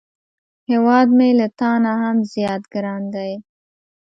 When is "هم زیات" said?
2.01-2.63